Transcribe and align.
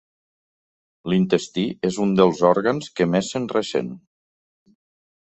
L'intestí 1.13 1.67
és 1.91 2.01
un 2.07 2.17
dels 2.21 2.43
òrgans 2.55 2.91
que 2.99 3.11
més 3.13 3.33
se'n 3.37 3.49
ressent. 3.57 3.97